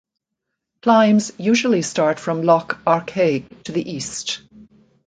Climbs 0.81 1.31
usually 1.37 1.83
start 1.83 2.19
from 2.19 2.41
Loch 2.41 2.83
Arkaig 2.85 3.45
to 3.65 3.71
the 3.71 3.87
east. 3.87 4.41